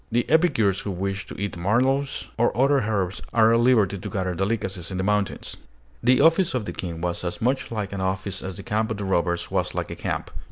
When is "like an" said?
7.69-8.01